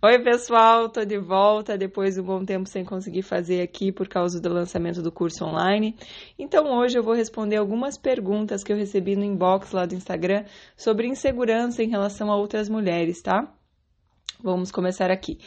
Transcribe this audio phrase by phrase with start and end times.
[0.00, 4.06] Oi, pessoal, tô de volta depois de um bom tempo sem conseguir fazer aqui por
[4.06, 5.96] causa do lançamento do curso online.
[6.38, 10.44] Então, hoje eu vou responder algumas perguntas que eu recebi no inbox lá do Instagram
[10.76, 13.52] sobre insegurança em relação a outras mulheres, tá?
[14.40, 15.40] Vamos começar aqui.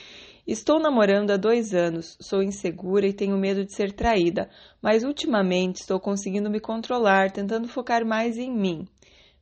[0.46, 4.50] Estou namorando há dois anos, sou insegura e tenho medo de ser traída,
[4.82, 8.86] mas ultimamente estou conseguindo me controlar, tentando focar mais em mim.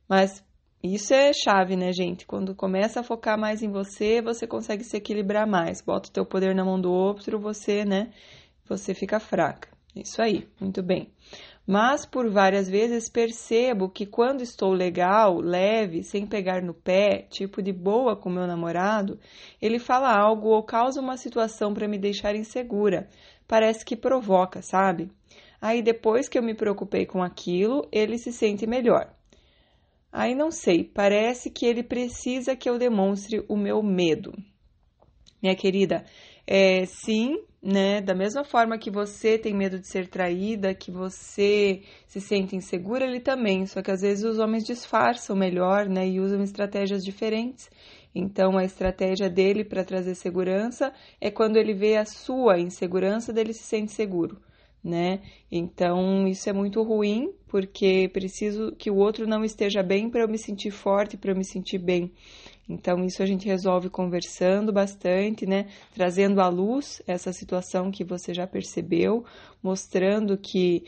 [0.08, 0.40] Mas
[0.82, 2.26] isso é chave, né, gente?
[2.26, 5.82] Quando começa a focar mais em você, você consegue se equilibrar mais.
[5.82, 8.10] Bota o teu poder na mão do outro, você, né,
[8.66, 9.68] você fica fraca.
[9.94, 11.12] Isso aí, muito bem.
[11.66, 17.62] Mas por várias vezes percebo que quando estou legal, leve, sem pegar no pé, tipo
[17.62, 19.18] de boa com meu namorado,
[19.60, 23.08] ele fala algo ou causa uma situação para me deixar insegura.
[23.46, 25.10] Parece que provoca, sabe?
[25.60, 29.12] Aí depois que eu me preocupei com aquilo, ele se sente melhor.
[30.12, 34.32] Aí não sei, parece que ele precisa que eu demonstre o meu medo.
[35.40, 36.04] Minha querida,
[36.46, 38.00] é, sim, né?
[38.00, 43.04] Da mesma forma que você tem medo de ser traída, que você se sente insegura,
[43.04, 43.64] ele também.
[43.66, 46.06] Só que às vezes os homens disfarçam melhor, né?
[46.08, 47.70] E usam estratégias diferentes.
[48.14, 53.52] Então, a estratégia dele para trazer segurança é quando ele vê a sua insegurança, dele
[53.52, 54.40] se sente seguro
[54.82, 55.20] né?
[55.50, 60.28] Então isso é muito ruim porque preciso que o outro não esteja bem para eu
[60.28, 62.12] me sentir forte, para eu me sentir bem.
[62.68, 65.66] Então isso a gente resolve conversando bastante, né?
[65.92, 69.24] Trazendo à luz essa situação que você já percebeu,
[69.60, 70.84] mostrando que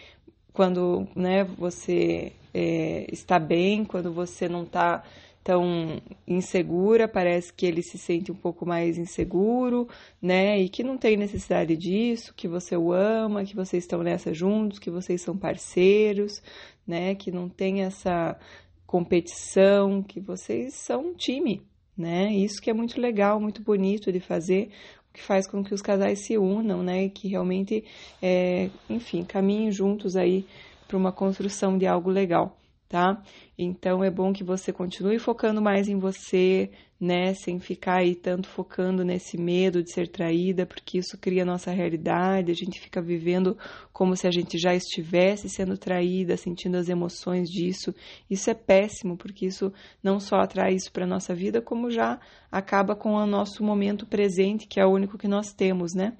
[0.53, 5.03] quando né, você é, está bem, quando você não está
[5.43, 9.89] tão insegura, parece que ele se sente um pouco mais inseguro,
[10.21, 10.59] né?
[10.61, 14.79] E que não tem necessidade disso, que você o ama, que vocês estão nessa juntos,
[14.79, 16.43] que vocês são parceiros,
[16.87, 17.15] né?
[17.15, 18.39] Que não tem essa
[18.87, 21.63] competição, que vocês são um time,
[21.97, 22.33] né?
[22.33, 24.71] Isso que é muito legal, muito bonito de fazer,
[25.11, 27.05] o que faz com que os casais se unam, né?
[27.05, 27.85] E que realmente,
[28.23, 30.47] é, enfim, caminhem juntos aí
[30.87, 32.57] para uma construção de algo legal
[32.93, 33.23] tá?
[33.57, 36.71] Então é bom que você continue focando mais em você,
[37.01, 41.71] né, sem ficar aí tanto focando nesse medo de ser traída, porque isso cria nossa
[41.71, 43.57] realidade, a gente fica vivendo
[43.95, 47.95] como se a gente já estivesse sendo traída, sentindo as emoções disso.
[48.29, 49.73] Isso é péssimo, porque isso
[50.03, 52.21] não só atrai isso para nossa vida, como já
[52.51, 56.13] acaba com o nosso momento presente, que é o único que nós temos, né?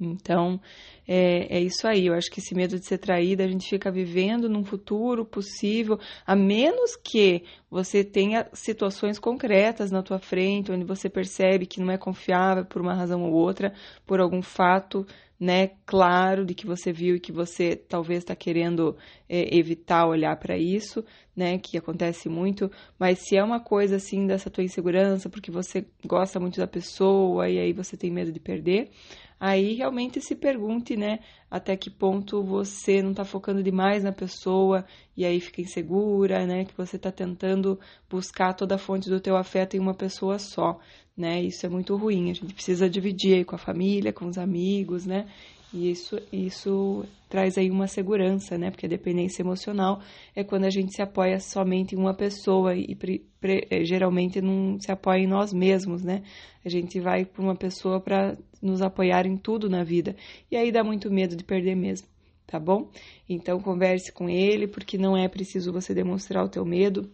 [0.00, 0.60] Então,
[1.06, 2.06] é, é, isso aí.
[2.06, 5.98] Eu acho que esse medo de ser traída, a gente fica vivendo num futuro possível,
[6.26, 11.90] a menos que você tenha situações concretas na tua frente, onde você percebe que não
[11.90, 13.72] é confiável por uma razão ou outra,
[14.06, 15.06] por algum fato,
[15.40, 18.96] né, claro, de que você viu e que você talvez está querendo
[19.28, 21.04] é, evitar olhar para isso,
[21.36, 22.70] né, que acontece muito.
[22.98, 27.48] Mas se é uma coisa assim dessa tua insegurança, porque você gosta muito da pessoa
[27.48, 28.90] e aí você tem medo de perder,
[29.38, 34.84] aí realmente se pergunte, né, até que ponto você não está focando demais na pessoa
[35.16, 37.78] e aí fica insegura, né, que você está tentando
[38.08, 40.78] buscar toda a fonte do teu afeto em uma pessoa só,
[41.16, 44.38] né, isso é muito ruim, a gente precisa dividir aí com a família, com os
[44.38, 45.26] amigos, né,
[45.72, 48.70] e isso, isso traz aí uma segurança, né?
[48.70, 50.00] Porque a dependência emocional
[50.34, 54.80] é quando a gente se apoia somente em uma pessoa e pre, pre, geralmente não
[54.80, 56.22] se apoia em nós mesmos, né?
[56.64, 60.16] A gente vai para uma pessoa para nos apoiar em tudo na vida.
[60.50, 62.08] E aí dá muito medo de perder mesmo,
[62.46, 62.90] tá bom?
[63.28, 67.10] Então converse com ele, porque não é preciso você demonstrar o teu medo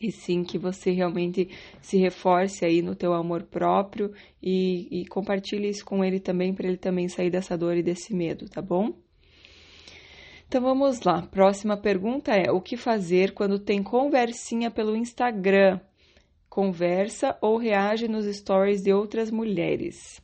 [0.00, 1.48] e sim que você realmente
[1.80, 6.68] se reforce aí no teu amor próprio e, e compartilhe isso com ele também para
[6.68, 8.92] ele também sair dessa dor e desse medo, tá bom?
[10.46, 11.22] Então vamos lá.
[11.22, 15.80] Próxima pergunta é: o que fazer quando tem conversinha pelo Instagram?
[16.48, 20.20] Conversa ou reage nos stories de outras mulheres?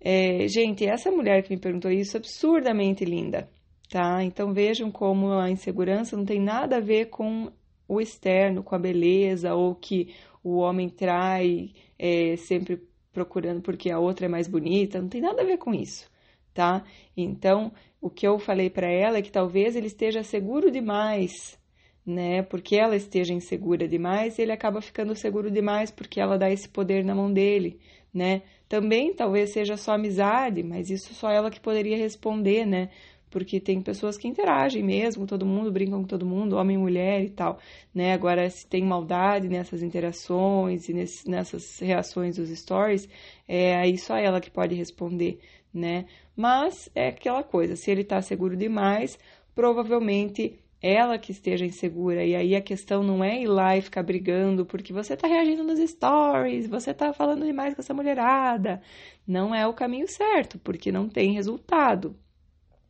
[0.00, 3.48] É, gente, essa mulher que me perguntou isso é absurdamente linda,
[3.88, 4.24] tá?
[4.24, 7.52] Então vejam como a insegurança não tem nada a ver com
[7.86, 12.80] o externo, com a beleza, ou que o homem trai é, sempre
[13.12, 16.08] procurando porque a outra é mais bonita, não tem nada a ver com isso,
[16.54, 16.84] tá?
[17.16, 21.58] Então, o que eu falei para ela é que talvez ele esteja seguro demais,
[22.06, 22.42] né?
[22.42, 27.04] Porque ela esteja insegura demais, ele acaba ficando seguro demais porque ela dá esse poder
[27.04, 27.78] na mão dele,
[28.14, 28.42] né?
[28.70, 32.88] Também talvez seja só amizade, mas isso só ela que poderia responder, né?
[33.30, 37.24] porque tem pessoas que interagem mesmo, todo mundo brinca com todo mundo, homem e mulher
[37.24, 37.58] e tal,
[37.94, 38.12] né?
[38.12, 43.08] Agora, se tem maldade nessas interações e nesse, nessas reações dos stories,
[43.46, 45.38] é aí só ela que pode responder,
[45.72, 46.06] né?
[46.36, 49.18] Mas é aquela coisa, se ele tá seguro demais,
[49.54, 52.24] provavelmente ela que esteja insegura.
[52.24, 55.62] E aí a questão não é ir lá e ficar brigando porque você tá reagindo
[55.64, 58.82] nos stories, você tá falando demais com essa mulherada.
[59.26, 62.16] Não é o caminho certo, porque não tem resultado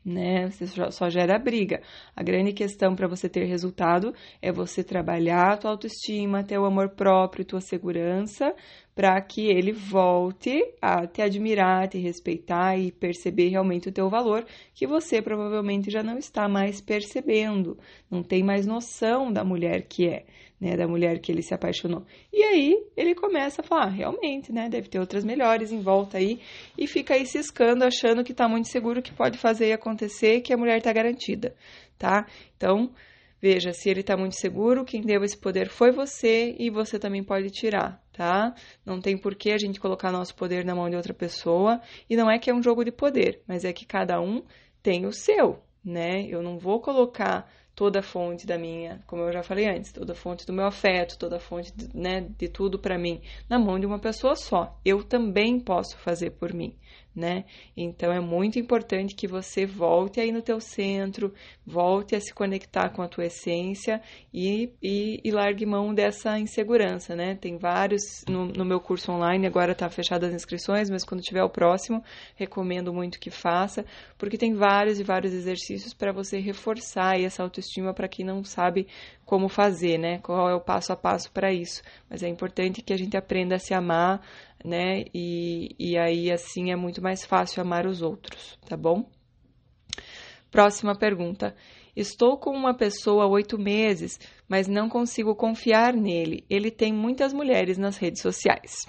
[0.05, 0.51] né?
[0.51, 1.83] Você só gera briga.
[2.15, 6.91] A grande questão para você ter resultado é você trabalhar a tua autoestima, teu amor
[6.91, 8.55] próprio, tua segurança,
[8.95, 14.45] para que ele volte a te admirar, te respeitar e perceber realmente o teu valor,
[14.75, 17.79] que você provavelmente já não está mais percebendo,
[18.11, 20.25] não tem mais noção da mulher que é
[20.61, 22.05] né, da mulher que ele se apaixonou.
[22.33, 26.19] E aí ele começa a falar, ah, realmente, né, deve ter outras melhores em volta
[26.19, 26.41] aí,
[26.77, 30.53] e fica aí ciscando, achando que está muito seguro que pode fazer e acontecer, que
[30.53, 31.55] a mulher está garantida,
[31.99, 32.27] tá?
[32.57, 32.93] Então,
[33.41, 37.25] veja, se ele está muito seguro, quem deu esse poder foi você e você também
[37.25, 38.55] pode tirar, tá?
[38.85, 42.17] Não tem por que a gente colocar nosso poder na mão de outra pessoa, e
[42.17, 44.43] não é que é um jogo de poder, mas é que cada um
[44.83, 46.27] tem o seu, né?
[46.29, 47.51] Eu não vou colocar
[47.81, 51.41] toda fonte da minha, como eu já falei antes, toda fonte do meu afeto, toda
[51.41, 54.79] fonte de, né, de tudo para mim na mão de uma pessoa só.
[54.85, 56.77] Eu também posso fazer por mim
[57.15, 57.45] né?
[57.77, 61.33] Então é muito importante que você volte aí no teu centro,
[61.67, 64.01] volte a se conectar com a tua essência
[64.33, 67.35] e, e, e largue mão dessa insegurança, né?
[67.35, 71.43] Tem vários no, no meu curso online, agora está fechado as inscrições, mas quando tiver
[71.43, 72.03] o próximo,
[72.37, 73.85] recomendo muito que faça,
[74.17, 78.87] porque tem vários e vários exercícios para você reforçar essa autoestima para quem não sabe
[79.25, 80.19] como fazer, né?
[80.19, 81.83] Qual é o passo a passo para isso.
[82.09, 84.21] Mas é importante que a gente aprenda a se amar,
[84.65, 85.05] né?
[85.15, 89.09] E, e aí assim é muito mais fácil amar os outros, tá bom?
[90.51, 91.55] Próxima pergunta.
[91.95, 94.19] Estou com uma pessoa há oito meses,
[94.49, 96.45] mas não consigo confiar nele.
[96.49, 98.87] Ele tem muitas mulheres nas redes sociais.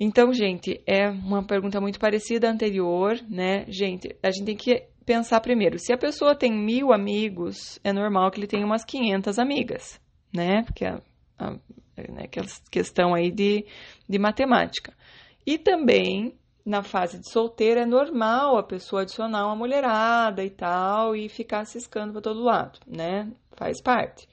[0.00, 3.64] Então, gente, é uma pergunta muito parecida à anterior, né?
[3.66, 5.78] Gente, a gente tem que pensar primeiro.
[5.78, 10.00] Se a pessoa tem mil amigos, é normal que ele tenha umas 500 amigas,
[10.32, 10.62] né?
[10.62, 11.00] Porque a,
[11.38, 11.56] a,
[12.08, 13.66] né, aquela questão aí de,
[14.08, 14.92] de matemática.
[15.46, 16.34] E também,
[16.64, 21.64] na fase de solteiro, é normal a pessoa adicionar uma mulherada e tal e ficar
[21.64, 23.30] ciscando para todo lado, né?
[23.56, 24.28] Faz parte.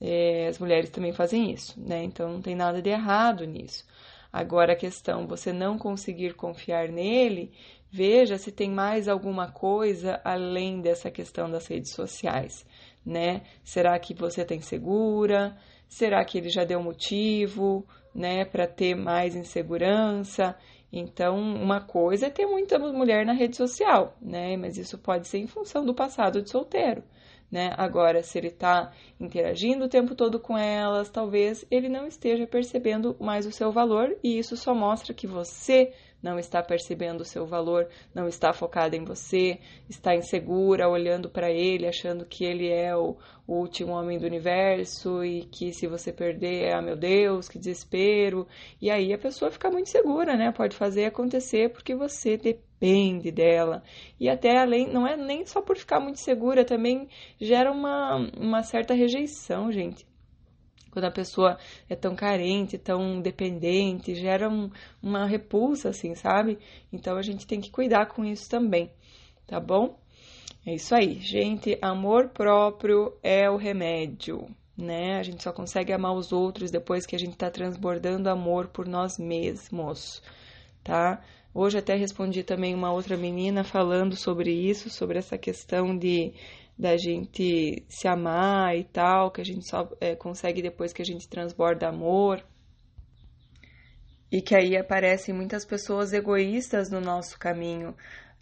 [0.00, 2.04] É, as mulheres também fazem isso, né?
[2.04, 3.84] Então não tem nada de errado nisso.
[4.32, 7.52] Agora a questão, você não conseguir confiar nele,
[7.90, 12.66] veja se tem mais alguma coisa além dessa questão das redes sociais,
[13.04, 13.42] né?
[13.64, 15.56] Será que você tem segura?
[15.88, 20.56] Será que ele já deu motivo, né, para ter mais insegurança?
[20.92, 24.56] Então, uma coisa é ter muita mulher na rede social, né?
[24.56, 27.02] Mas isso pode ser em função do passado de solteiro,
[27.50, 27.72] né?
[27.76, 33.16] Agora, se ele está interagindo o tempo todo com elas, talvez ele não esteja percebendo
[33.20, 37.46] mais o seu valor e isso só mostra que você não está percebendo o seu
[37.46, 39.58] valor, não está focada em você,
[39.88, 43.16] está insegura, olhando para ele, achando que ele é o,
[43.46, 48.46] o, último homem do universo e que se você perder, ah, meu Deus, que desespero.
[48.80, 50.52] E aí a pessoa fica muito segura, né?
[50.52, 53.82] Pode fazer acontecer porque você depende dela.
[54.18, 57.08] E até além, não é nem só por ficar muito segura, também
[57.40, 60.06] gera uma, uma certa rejeição, gente
[60.96, 61.58] quando a pessoa
[61.90, 64.70] é tão carente, tão dependente, gera um,
[65.02, 66.58] uma repulsa, assim, sabe?
[66.90, 68.90] Então a gente tem que cuidar com isso também,
[69.46, 69.98] tá bom?
[70.64, 71.78] É isso aí, gente.
[71.82, 75.18] Amor próprio é o remédio, né?
[75.18, 78.88] A gente só consegue amar os outros depois que a gente tá transbordando amor por
[78.88, 80.22] nós mesmos,
[80.82, 81.22] tá?
[81.52, 86.32] Hoje até respondi também uma outra menina falando sobre isso, sobre essa questão de
[86.78, 91.04] da gente se amar e tal, que a gente só é, consegue depois que a
[91.04, 92.44] gente transborda amor.
[94.30, 97.96] E que aí aparecem muitas pessoas egoístas no nosso caminho.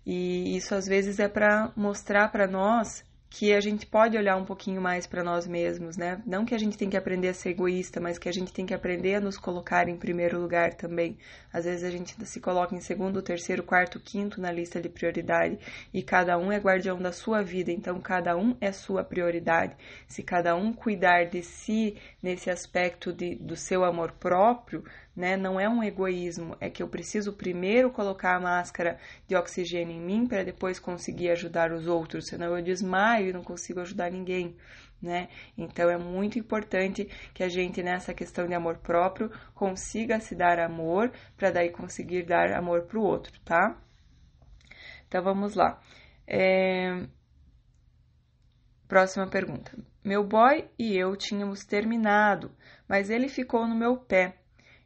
[0.05, 3.05] E isso às vezes é para mostrar para nós
[3.37, 6.23] que a gente pode olhar um pouquinho mais para nós mesmos, né?
[6.25, 8.65] Não que a gente tem que aprender a ser egoísta, mas que a gente tem
[8.65, 11.19] que aprender a nos colocar em primeiro lugar também.
[11.53, 15.59] Às vezes a gente se coloca em segundo, terceiro, quarto, quinto na lista de prioridade
[15.93, 19.75] e cada um é guardião da sua vida, então cada um é sua prioridade.
[20.07, 24.85] Se cada um cuidar de si nesse aspecto de, do seu amor próprio,
[25.17, 25.37] né?
[25.37, 28.99] Não é um egoísmo, é que eu preciso primeiro colocar a máscara
[29.29, 33.43] de oxigênio em mim para depois conseguir ajudar os outros, senão eu desmaio e não
[33.43, 34.57] consigo ajudar ninguém.
[35.01, 35.29] Né?
[35.57, 37.05] Então é muito importante
[37.35, 42.23] que a gente nessa questão de amor próprio consiga se dar amor para daí conseguir
[42.25, 43.77] dar amor para o outro, tá?
[45.07, 45.79] Então vamos lá.
[46.27, 47.07] É...
[48.89, 49.73] Próxima pergunta.
[50.03, 52.55] Meu boy e eu tínhamos terminado,
[52.89, 54.37] mas ele ficou no meu pé.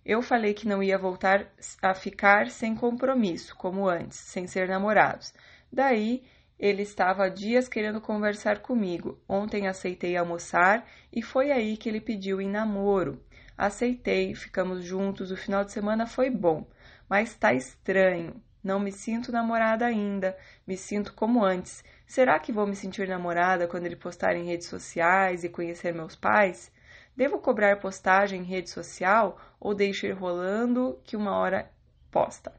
[0.04, 1.52] Eu falei que não ia voltar
[1.82, 5.34] a ficar sem compromisso, como antes, sem ser namorados.
[5.72, 6.22] Daí
[6.58, 9.22] ele estava há dias querendo conversar comigo.
[9.28, 13.22] Ontem aceitei almoçar e foi aí que ele pediu em namoro.
[13.56, 16.66] Aceitei, ficamos juntos, o final de semana foi bom,
[17.08, 18.42] mas tá estranho.
[18.62, 20.36] Não me sinto namorada ainda,
[20.66, 21.84] me sinto como antes.
[22.06, 26.16] Será que vou me sentir namorada quando ele postar em redes sociais e conhecer meus
[26.16, 26.72] pais?
[27.16, 31.70] Devo cobrar postagem em rede social ou deixo ir rolando que uma hora
[32.10, 32.52] posta?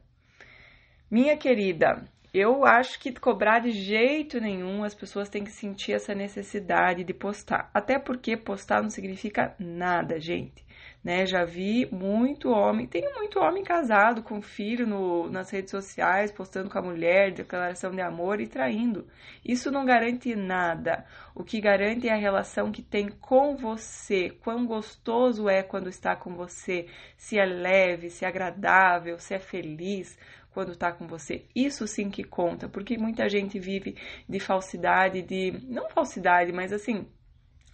[1.10, 6.14] Minha querida, eu acho que cobrar de jeito nenhum, as pessoas têm que sentir essa
[6.14, 7.70] necessidade de postar.
[7.74, 10.64] Até porque postar não significa nada, gente
[11.02, 11.24] né?
[11.24, 16.68] Já vi muito homem, tem muito homem casado com filho no, nas redes sociais, postando
[16.68, 19.06] com a mulher, declaração de amor e traindo.
[19.44, 21.06] Isso não garante nada.
[21.34, 26.14] O que garante é a relação que tem com você, quão gostoso é quando está
[26.14, 30.18] com você, se é leve, se é agradável, se é feliz
[30.52, 31.46] quando está com você.
[31.54, 33.96] Isso sim que conta, porque muita gente vive
[34.28, 37.06] de falsidade, de não falsidade, mas assim,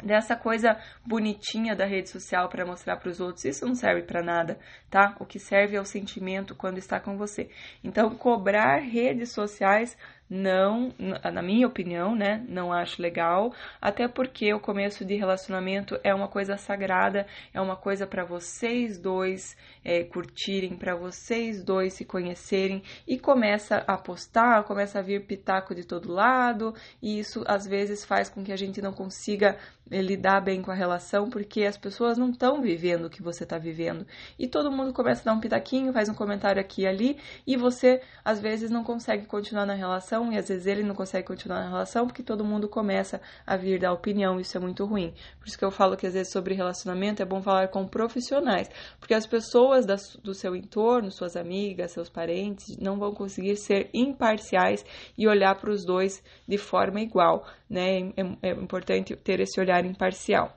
[0.02, 4.22] dessa coisa bonitinha da rede social para mostrar para os outros, isso não serve para
[4.22, 4.58] nada,
[4.90, 5.16] tá?
[5.18, 7.48] O que serve é o sentimento quando está com você.
[7.82, 9.96] Então, cobrar redes sociais
[10.28, 10.92] não,
[11.32, 16.26] na minha opinião, né, não acho legal, até porque o começo de relacionamento é uma
[16.26, 22.82] coisa sagrada, é uma coisa para vocês dois é, curtirem, para vocês dois se conhecerem
[23.06, 28.04] e começa a postar, começa a vir pitaco de todo lado e isso às vezes
[28.04, 29.56] faz com que a gente não consiga
[29.88, 33.44] é, lidar bem com a relação porque as pessoas não estão vivendo o que você
[33.44, 34.04] está vivendo.
[34.36, 37.56] E todo mundo começa a dar um pitaquinho, faz um comentário aqui e ali e
[37.56, 41.26] você às vezes não consegue continuar na relação relação e às vezes ele não consegue
[41.26, 45.12] continuar na relação porque todo mundo começa a vir dar opinião, isso é muito ruim.
[45.38, 48.70] Por isso que eu falo que às vezes sobre relacionamento é bom falar com profissionais,
[48.98, 49.86] porque as pessoas
[50.22, 54.84] do seu entorno, suas amigas, seus parentes, não vão conseguir ser imparciais
[55.16, 58.12] e olhar para os dois de forma igual, né?
[58.16, 60.56] É, é importante ter esse olhar imparcial,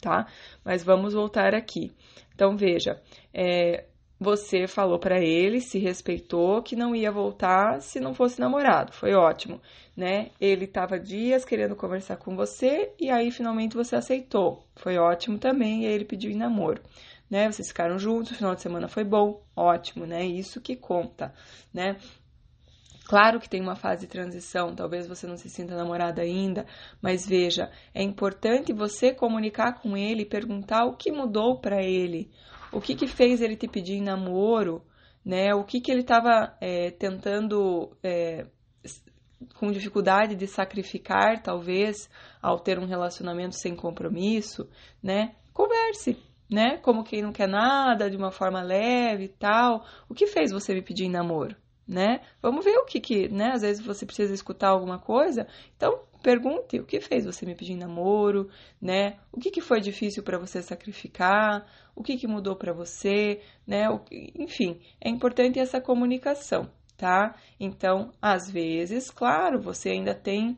[0.00, 0.26] tá?
[0.64, 1.92] Mas vamos voltar aqui.
[2.34, 3.00] Então veja,
[3.32, 3.84] é,
[4.24, 8.92] você falou para ele, se respeitou, que não ia voltar se não fosse namorado.
[8.92, 9.60] Foi ótimo,
[9.94, 10.30] né?
[10.40, 14.64] Ele estava dias querendo conversar com você e aí finalmente você aceitou.
[14.74, 16.82] Foi ótimo também e aí ele pediu em namoro.
[17.30, 17.50] Né?
[17.50, 20.24] Vocês ficaram juntos, o final de semana foi bom, ótimo, né?
[20.24, 21.32] Isso que conta,
[21.72, 21.96] né?
[23.06, 26.64] Claro que tem uma fase de transição, talvez você não se sinta namorada ainda,
[27.02, 32.30] mas veja, é importante você comunicar com ele perguntar o que mudou para ele,
[32.74, 34.82] o que que fez ele te pedir namoro,
[35.24, 35.54] né?
[35.54, 38.46] O que que ele estava é, tentando é,
[39.54, 42.10] com dificuldade de sacrificar, talvez,
[42.42, 44.68] ao ter um relacionamento sem compromisso,
[45.02, 45.36] né?
[45.52, 46.18] Converse,
[46.50, 46.78] né?
[46.78, 49.84] Como quem não quer nada, de uma forma leve e tal.
[50.08, 52.20] O que fez você me pedir namoro, né?
[52.40, 53.52] Vamos ver o que que, né?
[53.52, 57.76] Às vezes você precisa escutar alguma coisa, então pergunte o que fez você me pedir
[57.76, 58.48] namoro,
[58.80, 59.18] né?
[59.30, 61.66] O que, que foi difícil para você sacrificar?
[61.94, 63.90] O que, que mudou para você, né?
[63.90, 67.36] O, enfim, é importante essa comunicação, tá?
[67.60, 70.56] Então, às vezes, claro, você ainda tem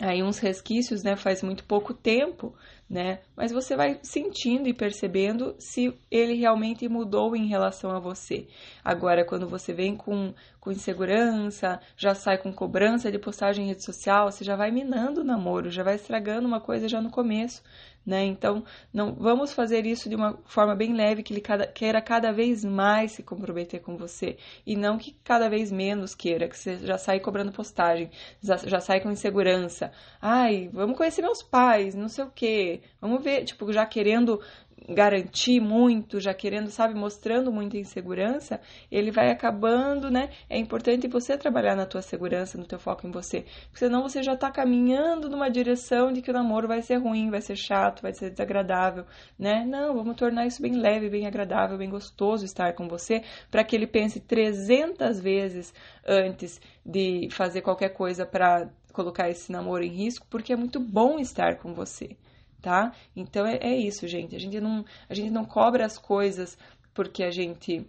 [0.00, 1.16] aí uns resquícios, né?
[1.16, 2.54] Faz muito pouco tempo,
[2.88, 3.20] né?
[3.36, 8.48] Mas você vai sentindo e percebendo se ele realmente mudou em relação a você.
[8.84, 13.84] Agora, quando você vem com, com insegurança, já sai com cobrança de postagem em rede
[13.84, 17.62] social, você já vai minando o namoro, já vai estragando uma coisa já no começo,
[18.04, 18.24] né?
[18.24, 22.32] Então, não vamos fazer isso de uma forma bem leve, que ele cada, queira cada
[22.32, 26.76] vez mais se comprometer com você e não que cada vez menos queira, que você
[26.78, 28.10] já sai cobrando postagem,
[28.42, 29.92] já, já sai com insegurança.
[30.20, 32.80] Ai, vamos conhecer meus pais, não sei o quê.
[33.00, 34.40] Vamos ver, tipo, já querendo
[34.88, 40.30] garantir muito, já querendo, sabe, mostrando muita insegurança, ele vai acabando, né?
[40.48, 44.22] É importante você trabalhar na tua segurança, no teu foco em você, porque senão você
[44.22, 48.02] já tá caminhando numa direção de que o namoro vai ser ruim, vai ser chato,
[48.02, 49.06] vai ser desagradável,
[49.38, 49.64] né?
[49.64, 53.74] Não, vamos tornar isso bem leve, bem agradável, bem gostoso estar com você, para que
[53.74, 55.72] ele pense 300 vezes
[56.06, 61.18] antes de fazer qualquer coisa para colocar esse namoro em risco, porque é muito bom
[61.18, 62.16] estar com você
[62.64, 62.92] tá?
[63.14, 64.34] Então é, é isso, gente.
[64.34, 66.56] A gente não, a gente não cobra as coisas
[66.94, 67.86] porque a gente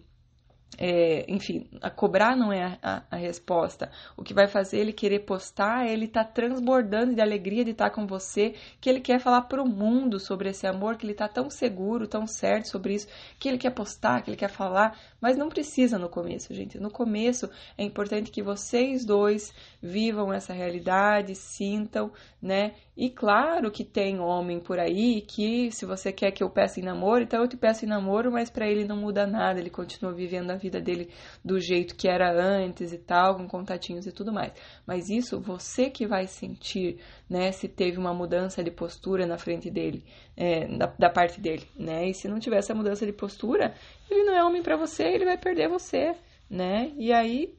[0.77, 3.89] é, enfim, a cobrar não é a, a, resposta.
[4.17, 7.89] O que vai fazer ele querer postar é ele tá transbordando de alegria de estar
[7.89, 11.13] tá com você, que ele quer falar para o mundo sobre esse amor, que ele
[11.13, 13.07] tá tão seguro, tão certo sobre isso,
[13.39, 16.79] que ele quer postar, que ele quer falar, mas não precisa no começo, gente.
[16.79, 19.51] No começo é importante que vocês dois
[19.81, 22.75] vivam essa realidade, sintam, né?
[22.95, 26.83] E claro que tem homem por aí que se você quer que eu peça em
[26.83, 30.13] namoro, então eu te peço em namoro, mas para ele não muda nada, ele continua
[30.13, 31.09] vivendo a vida dele
[31.43, 34.53] do jeito que era antes e tal, com contatinhos e tudo mais.
[34.85, 37.51] Mas isso você que vai sentir, né?
[37.51, 40.03] Se teve uma mudança de postura na frente dele,
[40.35, 42.07] é, da, da parte dele, né?
[42.09, 43.73] E se não tiver essa mudança de postura,
[44.09, 46.15] ele não é homem para você, ele vai perder você,
[46.49, 46.91] né?
[46.97, 47.55] E aí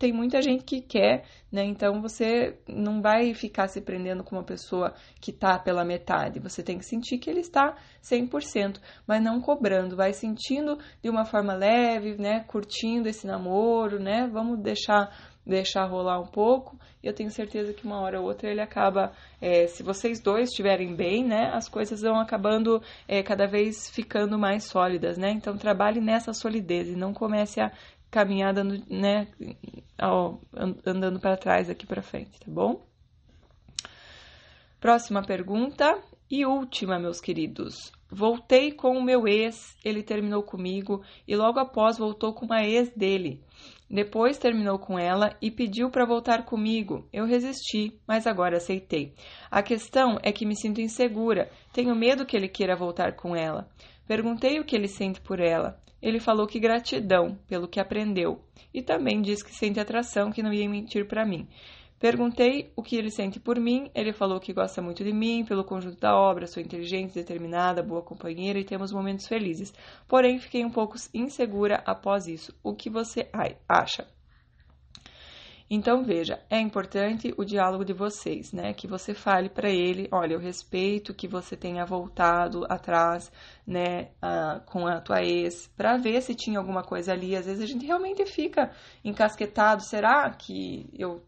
[0.00, 1.62] tem muita gente que quer, né?
[1.62, 6.40] Então você não vai ficar se prendendo com uma pessoa que tá pela metade.
[6.40, 11.26] Você tem que sentir que ele está 100%, mas não cobrando, vai sentindo de uma
[11.26, 12.40] forma leve, né?
[12.48, 14.26] Curtindo esse namoro, né?
[14.32, 15.14] Vamos deixar
[15.46, 16.78] deixar rolar um pouco.
[17.02, 20.50] E eu tenho certeza que uma hora ou outra ele acaba, é, se vocês dois
[20.50, 21.50] estiverem bem, né?
[21.52, 25.30] As coisas vão acabando é, cada vez ficando mais sólidas, né?
[25.30, 27.72] Então trabalhe nessa solidez e não comece a
[28.10, 29.28] caminhar dando, né,
[30.84, 32.84] andando para trás aqui para frente, tá bom?
[34.80, 35.96] Próxima pergunta
[36.28, 37.92] e última, meus queridos.
[38.10, 42.90] Voltei com o meu ex, ele terminou comigo e logo após voltou com uma ex
[42.90, 43.44] dele.
[43.90, 47.08] Depois terminou com ela e pediu para voltar comigo.
[47.12, 49.14] Eu resisti, mas agora aceitei.
[49.50, 51.50] A questão é que me sinto insegura.
[51.72, 53.68] Tenho medo que ele queira voltar com ela.
[54.06, 55.80] Perguntei o que ele sente por ela.
[56.00, 58.40] Ele falou que gratidão pelo que aprendeu
[58.72, 61.48] e também disse que sente atração, que não ia mentir para mim.
[62.00, 65.62] Perguntei o que ele sente por mim, ele falou que gosta muito de mim, pelo
[65.62, 69.70] conjunto da obra, sou inteligente, determinada, boa companheira e temos momentos felizes.
[70.08, 72.58] Porém, fiquei um pouco insegura após isso.
[72.64, 73.28] O que você
[73.68, 74.08] acha?
[75.72, 78.72] Então, veja, é importante o diálogo de vocês, né?
[78.72, 83.30] Que você fale para ele, olha, eu respeito que você tenha voltado atrás,
[83.64, 84.10] né,
[84.66, 87.36] com a tua ex, para ver se tinha alguma coisa ali.
[87.36, 88.72] Às vezes a gente realmente fica
[89.04, 91.22] encasquetado, será que eu,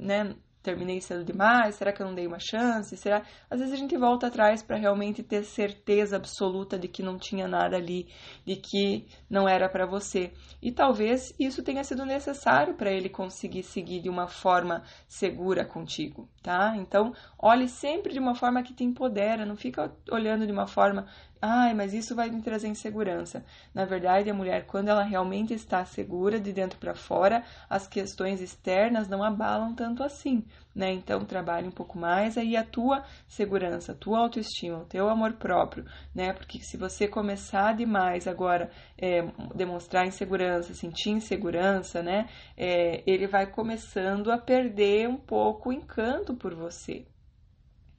[0.00, 1.74] né, terminei cedo demais?
[1.74, 2.96] Será que eu não dei uma chance?
[2.96, 3.22] Será?
[3.48, 7.48] Às vezes a gente volta atrás para realmente ter certeza absoluta de que não tinha
[7.48, 8.08] nada ali,
[8.44, 10.32] de que não era para você.
[10.60, 16.28] E talvez isso tenha sido necessário para ele conseguir seguir de uma forma segura contigo,
[16.42, 16.74] tá?
[16.76, 21.06] Então, olhe sempre de uma forma que te empodera, não fica olhando de uma forma
[21.42, 23.42] Ai, mas isso vai me trazer insegurança.
[23.72, 28.42] Na verdade, a mulher, quando ela realmente está segura de dentro para fora, as questões
[28.42, 30.92] externas não abalam tanto assim, né?
[30.92, 35.32] Então, trabalhe um pouco mais aí a tua segurança, a tua autoestima, o teu amor
[35.32, 36.34] próprio, né?
[36.34, 39.22] Porque se você começar demais agora é,
[39.54, 42.28] demonstrar insegurança, sentir insegurança, né?
[42.54, 47.06] É, ele vai começando a perder um pouco o encanto por você,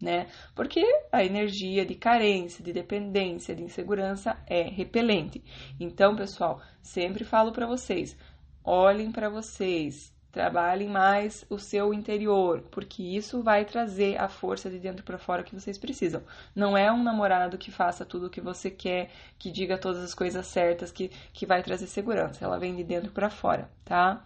[0.01, 0.27] né?
[0.55, 5.43] Porque a energia de carência, de dependência, de insegurança é repelente.
[5.79, 8.17] Então, pessoal, sempre falo para vocês,
[8.63, 14.79] olhem para vocês, trabalhem mais o seu interior, porque isso vai trazer a força de
[14.79, 16.23] dentro para fora que vocês precisam.
[16.55, 20.13] Não é um namorado que faça tudo o que você quer, que diga todas as
[20.13, 22.43] coisas certas, que, que vai trazer segurança.
[22.43, 24.23] Ela vem de dentro para fora, tá?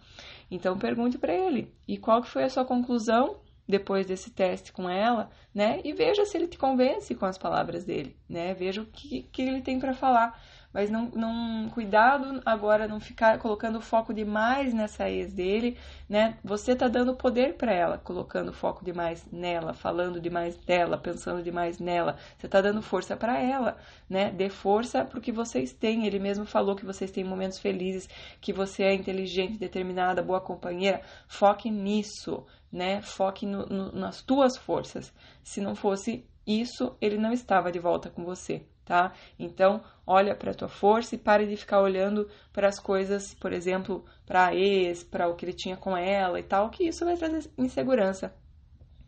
[0.50, 1.74] Então pergunte para ele.
[1.88, 3.40] E qual que foi a sua conclusão?
[3.68, 5.80] Depois desse teste com ela, né?
[5.84, 8.54] E veja se ele te convence com as palavras dele, né?
[8.54, 10.38] Veja o que, que ele tem para falar.
[10.76, 16.36] Mas não, não, cuidado agora não ficar colocando foco demais nessa ex dele, né?
[16.44, 21.78] Você tá dando poder para ela, colocando foco demais nela, falando demais dela, pensando demais
[21.78, 22.18] nela.
[22.36, 24.30] Você tá dando força para ela, né?
[24.30, 26.06] Dê força pro que vocês têm.
[26.06, 28.06] Ele mesmo falou que vocês têm momentos felizes,
[28.38, 31.00] que você é inteligente, determinada, boa companheira.
[31.26, 32.44] Foque nisso
[32.76, 33.00] né?
[33.00, 35.12] Foque no, no, nas tuas forças.
[35.42, 39.12] Se não fosse isso, ele não estava de volta com você, tá?
[39.38, 43.52] Então, olha para a tua força e pare de ficar olhando para as coisas, por
[43.52, 47.04] exemplo, para a ex, para o que ele tinha com ela e tal, que isso
[47.04, 48.34] vai trazer insegurança,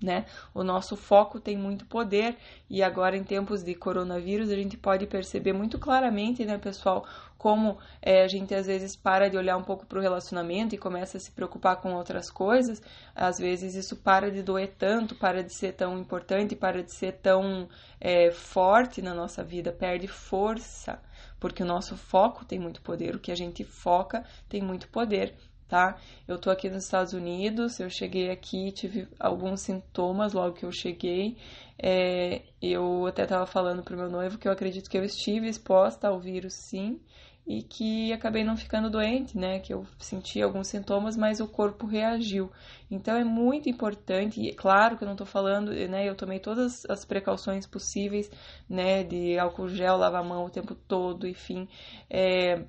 [0.03, 0.25] né?
[0.55, 2.37] O nosso foco tem muito poder
[2.71, 7.05] e agora em tempos de coronavírus a gente pode perceber muito claramente, né, pessoal,
[7.37, 10.79] como é, a gente às vezes para de olhar um pouco para o relacionamento e
[10.79, 12.83] começa a se preocupar com outras coisas.
[13.15, 17.13] Às vezes isso para de doer tanto, para de ser tão importante, para de ser
[17.13, 17.69] tão
[18.01, 21.01] é, forte na nossa vida, perde força,
[21.39, 25.35] porque o nosso foco tem muito poder, o que a gente foca tem muito poder
[25.68, 25.96] tá?
[26.26, 30.72] Eu tô aqui nos Estados Unidos, eu cheguei aqui, tive alguns sintomas logo que eu
[30.72, 31.37] cheguei.
[31.78, 36.09] É, eu até tava falando pro meu noivo que eu acredito que eu estive exposta
[36.09, 37.00] ao vírus sim,
[37.48, 39.59] e que acabei não ficando doente, né?
[39.59, 42.52] Que eu senti alguns sintomas, mas o corpo reagiu.
[42.90, 46.07] Então é muito importante, e claro que eu não tô falando, né?
[46.07, 48.31] Eu tomei todas as precauções possíveis,
[48.68, 49.02] né?
[49.02, 51.66] De álcool gel, lavar a mão o tempo todo, enfim.
[52.11, 52.64] É,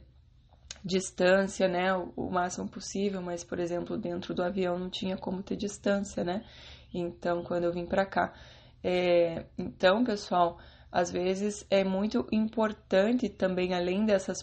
[0.83, 5.55] distância, né, o, máximo possível, mas por exemplo, dentro do avião não tinha como ter
[5.55, 6.43] distância, né?
[6.93, 8.33] Então, quando eu vim para cá,
[8.83, 10.57] é, então, pessoal,
[10.91, 14.39] às vezes é muito importante também, além dessas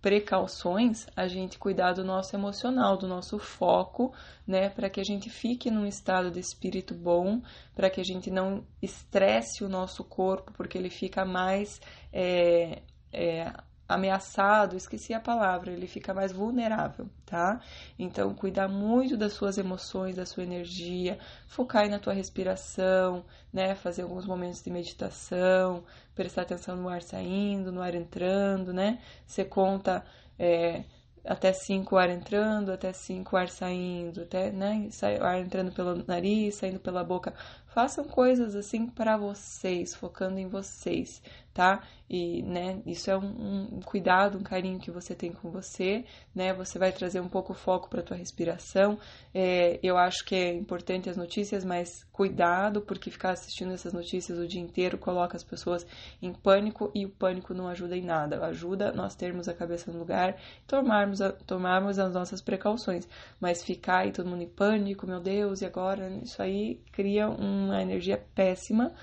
[0.00, 4.12] precauções, a gente cuidar do nosso emocional, do nosso foco,
[4.44, 7.40] né, para que a gente fique num estado de espírito bom,
[7.74, 11.80] para que a gente não estresse o nosso corpo, porque ele fica mais
[12.12, 13.52] é, é,
[13.88, 17.60] ameaçado, esqueci a palavra, ele fica mais vulnerável, tá?
[17.98, 23.74] Então, cuidar muito das suas emoções, da sua energia, focar aí na tua respiração, né?
[23.74, 29.00] Fazer alguns momentos de meditação, prestar atenção no ar saindo, no ar entrando, né?
[29.26, 30.04] Você conta
[30.38, 30.84] é,
[31.24, 34.88] até cinco ar entrando, até cinco ar saindo, até, né?
[35.20, 37.34] Ar entrando pelo nariz, saindo pela boca.
[37.66, 41.22] Façam coisas assim para vocês, focando em vocês,
[41.58, 41.82] tá?
[42.08, 46.54] E, né, isso é um, um, cuidado, um carinho que você tem com você, né?
[46.54, 48.96] Você vai trazer um pouco foco para tua respiração.
[49.34, 54.38] É, eu acho que é importante as notícias, mas cuidado, porque ficar assistindo essas notícias
[54.38, 55.84] o dia inteiro coloca as pessoas
[56.22, 58.46] em pânico e o pânico não ajuda em nada.
[58.46, 63.08] Ajuda nós termos a cabeça no lugar, tomarmos, a, tomarmos as nossas precauções,
[63.40, 66.08] mas ficar aí todo mundo em pânico, meu Deus, e agora?
[66.22, 68.94] Isso aí cria uma energia péssima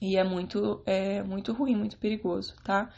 [0.00, 2.90] e é muito, é muito ruim, muito perigoso, tá?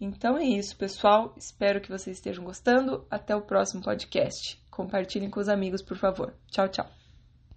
[0.00, 1.34] Então é isso, pessoal.
[1.36, 3.04] Espero que vocês estejam gostando.
[3.10, 4.60] Até o próximo podcast.
[4.70, 6.32] Compartilhem com os amigos, por favor.
[6.50, 6.97] Tchau, tchau.